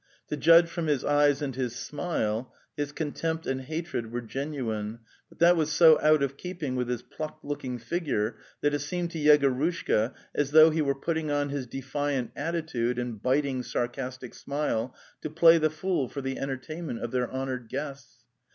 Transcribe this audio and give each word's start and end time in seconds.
To 0.29 0.35
judge 0.35 0.67
from 0.67 0.87
his 0.87 1.05
eyes 1.05 1.43
and 1.43 1.55
his 1.55 1.75
smile, 1.75 2.51
his 2.75 2.91
contempt 2.91 3.45
and 3.45 3.61
hatred 3.61 4.11
were 4.11 4.21
genuine, 4.23 5.01
but 5.29 5.37
that 5.37 5.55
was 5.55 5.71
so 5.71 6.01
out 6.01 6.23
of 6.23 6.37
keeping 6.37 6.75
with 6.75 6.89
his 6.89 7.03
plucked 7.03 7.45
looking 7.45 7.77
figure 7.77 8.37
that 8.61 8.73
it 8.73 8.79
seemed 8.79 9.11
to 9.11 9.19
Yegorushka 9.19 10.15
as 10.33 10.49
though 10.49 10.71
he 10.71 10.81
were 10.81 10.95
putting 10.95 11.29
on 11.29 11.49
his 11.49 11.67
defiant 11.67 12.31
attitude 12.35 12.97
and 12.97 13.21
biting 13.21 13.61
sarcastic 13.61 14.33
smile 14.33 14.95
to 15.21 15.29
play 15.29 15.59
the 15.59 15.69
fool 15.69 16.09
for 16.09 16.21
the 16.21 16.39
enter 16.39 16.57
tainment 16.57 17.03
of 17.03 17.11
their 17.11 17.31
honoured 17.31 17.69
guests. 17.69 18.23